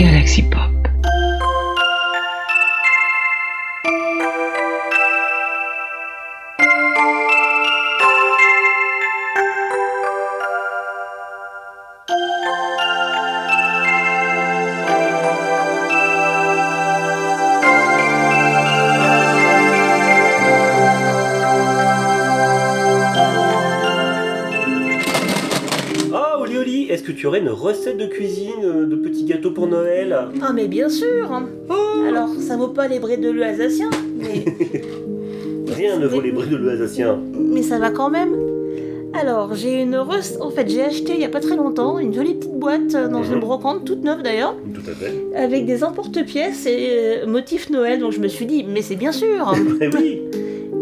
Galaxy 0.00 0.40
Pop. 0.48 0.59
Est-ce 26.90 27.02
que 27.02 27.12
tu 27.12 27.26
aurais 27.26 27.40
une 27.40 27.48
recette 27.48 27.96
de 27.98 28.06
cuisine, 28.06 28.64
euh, 28.64 28.86
de 28.86 28.96
petits 28.96 29.24
gâteaux 29.24 29.50
pour 29.52 29.66
Noël? 29.66 30.16
Ah 30.42 30.52
mais 30.52 30.66
bien 30.68 30.88
sûr 30.88 31.42
Oh 31.68 31.74
Alors, 32.08 32.28
ça 32.38 32.56
vaut 32.56 32.68
pas 32.68 32.88
les 32.88 32.98
bris 32.98 33.18
de 33.18 33.30
l'œuf 33.30 33.48
alsacien, 33.60 33.90
mais, 34.18 34.44
Rien 35.74 35.98
ne 35.98 36.06
vaut 36.06 36.20
les 36.20 36.32
bris 36.32 36.48
de 36.48 36.56
l'œuf 36.56 36.80
alsacien. 36.80 37.18
mais 37.38 37.62
ça 37.62 37.78
va 37.78 37.90
quand 37.90 38.10
même. 38.10 38.30
Alors, 39.12 39.54
j'ai 39.54 39.80
une 39.82 39.96
recette... 39.96 40.40
En 40.40 40.50
fait, 40.50 40.68
j'ai 40.68 40.82
acheté 40.82 41.14
il 41.14 41.20
y 41.20 41.24
a 41.24 41.28
pas 41.28 41.40
très 41.40 41.56
longtemps 41.56 41.98
une 41.98 42.14
jolie 42.14 42.34
petite 42.34 42.54
boîte 42.58 42.92
dans 42.92 43.20
Mhm. 43.20 43.32
une 43.34 43.40
brocante, 43.40 43.84
toute 43.84 44.02
neuve 44.04 44.22
d'ailleurs, 44.22 44.54
Tout 44.72 44.88
à 44.88 44.94
fait. 44.94 45.12
avec 45.34 45.66
des 45.66 45.82
emporte-pièces 45.82 46.66
et 46.66 46.88
euh, 47.22 47.26
motifs 47.26 47.70
Noël, 47.70 47.98
donc 48.00 48.12
je 48.12 48.20
me 48.20 48.28
suis 48.28 48.46
dit, 48.46 48.64
mais 48.68 48.82
c'est 48.82 48.94
bien 48.96 49.10
sûr 49.12 49.52
Eh 49.80 49.88
oui 49.88 50.20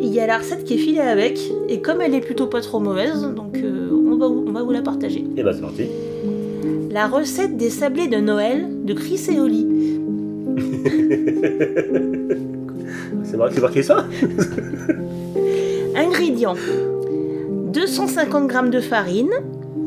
Il 0.00 0.12
y 0.12 0.18
a 0.20 0.26
la 0.26 0.38
recette 0.38 0.64
qui 0.64 0.74
est 0.74 0.78
filée 0.78 1.00
avec, 1.00 1.38
et 1.68 1.80
comme 1.80 2.00
elle 2.00 2.14
est 2.14 2.20
plutôt 2.20 2.46
pas 2.46 2.60
trop 2.60 2.80
mauvaise, 2.80 3.22
donc 3.34 3.58
euh, 3.58 3.85
vous- 4.66 4.72
la 4.72 4.82
partager. 4.82 5.24
Et 5.36 5.42
bah 5.42 5.52
c'est 5.54 5.60
parti. 5.62 5.84
La 6.90 7.06
recette 7.08 7.56
des 7.56 7.70
sablés 7.70 8.08
de 8.08 8.16
Noël 8.18 8.66
de 8.84 8.92
Chris 8.94 9.20
et 9.34 9.40
Oli. 9.40 9.66
C'est 13.24 13.36
marqué, 13.36 13.60
marqué 13.60 13.82
ça 13.82 14.06
Ingrédients 15.96 16.54
250 17.72 18.50
g 18.50 18.56
de 18.70 18.80
farine, 18.80 19.30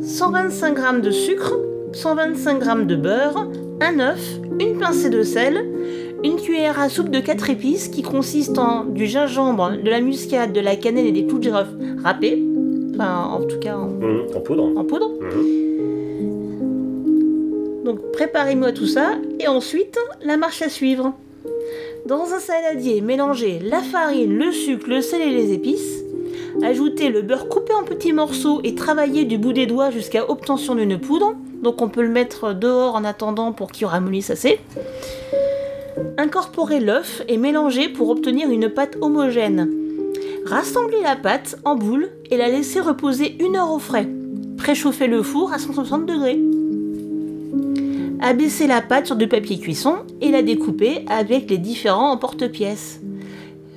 125 0.01 0.77
g 0.77 0.83
de 1.01 1.11
sucre, 1.11 1.57
125 1.93 2.63
g 2.63 2.85
de 2.85 2.95
beurre, 2.95 3.49
un 3.81 3.99
œuf, 3.99 4.21
une 4.59 4.77
pincée 4.77 5.09
de 5.09 5.23
sel, 5.23 5.65
une 6.23 6.35
cuillère 6.35 6.79
à 6.79 6.89
soupe 6.89 7.09
de 7.09 7.19
4 7.19 7.49
épices 7.49 7.87
qui 7.87 8.01
consiste 8.03 8.57
en 8.59 8.83
du 8.85 9.05
gingembre, 9.07 9.71
de 9.83 9.89
la 9.89 10.01
muscade, 10.01 10.51
de 10.53 10.59
la 10.59 10.75
cannelle 10.75 11.05
et 11.07 11.11
des 11.11 11.25
clous 11.25 11.39
de 11.39 11.43
girofle 11.43 11.77
râpés, 12.03 12.43
enfin 12.99 13.29
en 13.31 13.41
tout 13.43 13.59
cas 13.59 13.77
en, 13.77 13.89
En 14.35 14.39
poudre. 14.41 14.63
en 14.75 14.83
poudre. 14.83 15.11
Hum. 15.21 15.45
Donc 17.85 18.11
préparez-moi 18.11 18.71
tout 18.71 18.87
ça 18.87 19.13
et 19.39 19.47
ensuite 19.47 19.97
la 20.21 20.37
marche 20.37 20.61
à 20.61 20.69
suivre. 20.69 21.13
Dans 22.05 22.33
un 22.33 22.39
saladier, 22.39 23.01
mélangez 23.01 23.59
la 23.59 23.79
farine, 23.81 24.37
le 24.37 24.51
sucre, 24.51 24.87
le 24.89 25.01
sel 25.01 25.21
et 25.21 25.31
les 25.31 25.53
épices. 25.53 26.03
Ajoutez 26.63 27.09
le 27.09 27.21
beurre 27.21 27.47
coupé 27.47 27.73
en 27.73 27.83
petits 27.83 28.13
morceaux 28.13 28.59
et 28.63 28.75
travaillez 28.75 29.25
du 29.25 29.37
bout 29.37 29.53
des 29.53 29.65
doigts 29.65 29.91
jusqu'à 29.91 30.29
obtention 30.29 30.75
d'une 30.75 30.99
poudre. 30.99 31.35
Donc 31.61 31.81
on 31.81 31.89
peut 31.89 32.01
le 32.01 32.09
mettre 32.09 32.53
dehors 32.53 32.95
en 32.95 33.03
attendant 33.03 33.51
pour 33.53 33.71
qu'il 33.71 33.87
ramollisse 33.87 34.29
assez. 34.29 34.59
Incorporez 36.17 36.79
l'œuf 36.79 37.21
et 37.27 37.37
mélangez 37.37 37.89
pour 37.89 38.09
obtenir 38.09 38.49
une 38.49 38.69
pâte 38.69 38.97
homogène. 39.01 39.78
Rassemblez 40.45 41.01
la 41.01 41.15
pâte 41.15 41.57
en 41.65 41.75
boule 41.75 42.09
et 42.31 42.37
la 42.37 42.49
laissez 42.49 42.79
reposer 42.79 43.35
une 43.43 43.55
heure 43.55 43.71
au 43.71 43.79
frais. 43.79 44.07
Préchauffez 44.57 45.07
le 45.07 45.23
four 45.23 45.53
à 45.53 45.59
160 45.59 46.05
degrés. 46.05 46.39
Abaissez 48.21 48.67
la 48.67 48.81
pâte 48.81 49.05
sur 49.05 49.15
du 49.15 49.27
papier 49.27 49.59
cuisson 49.59 49.99
et 50.21 50.29
la 50.29 50.41
découpez 50.41 51.05
avec 51.07 51.49
les 51.49 51.57
différents 51.57 52.11
emporte-pièces. 52.11 52.99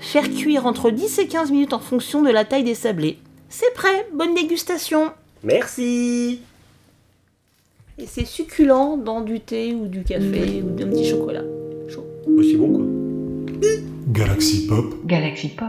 Faire 0.00 0.28
cuire 0.28 0.66
entre 0.66 0.90
10 0.90 1.20
et 1.20 1.26
15 1.28 1.52
minutes 1.52 1.72
en 1.72 1.78
fonction 1.78 2.22
de 2.22 2.30
la 2.30 2.44
taille 2.44 2.64
des 2.64 2.74
sablés. 2.74 3.18
C'est 3.48 3.72
prêt, 3.74 4.08
bonne 4.12 4.34
dégustation 4.34 5.12
Merci 5.44 6.40
Et 7.98 8.06
c'est 8.06 8.24
succulent 8.24 8.96
dans 8.96 9.20
du 9.20 9.40
thé 9.40 9.74
ou 9.74 9.86
du 9.86 10.02
café 10.02 10.62
ou 10.64 10.70
d'un 10.70 10.88
petit 10.88 11.04
chocolat. 11.04 11.44
Chaud. 11.88 12.04
Aussi 12.36 12.56
bon 12.56 12.72
quoi. 12.72 12.84
Galaxy 14.08 14.66
Pop, 14.66 15.06
Galaxy 15.06 15.48
Pop. 15.48 15.68